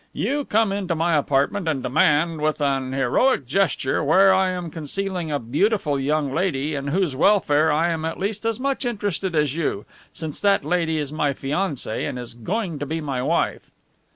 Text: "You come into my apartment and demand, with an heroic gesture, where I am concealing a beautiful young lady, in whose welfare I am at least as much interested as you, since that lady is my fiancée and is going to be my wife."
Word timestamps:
"You 0.13 0.45
come 0.45 0.71
into 0.71 0.95
my 0.95 1.15
apartment 1.15 1.67
and 1.67 1.83
demand, 1.83 2.41
with 2.41 2.59
an 2.59 2.91
heroic 2.91 3.45
gesture, 3.45 4.03
where 4.03 4.33
I 4.33 4.49
am 4.49 4.71
concealing 4.71 5.31
a 5.31 5.37
beautiful 5.37 5.99
young 5.99 6.33
lady, 6.33 6.73
in 6.73 6.87
whose 6.87 7.15
welfare 7.15 7.71
I 7.71 7.89
am 7.91 8.03
at 8.03 8.17
least 8.17 8.43
as 8.43 8.59
much 8.59 8.83
interested 8.83 9.35
as 9.35 9.55
you, 9.55 9.85
since 10.11 10.41
that 10.41 10.65
lady 10.65 10.97
is 10.97 11.13
my 11.13 11.33
fiancée 11.33 12.09
and 12.09 12.17
is 12.17 12.33
going 12.33 12.79
to 12.79 12.87
be 12.87 12.99
my 12.99 13.21
wife." 13.21 13.69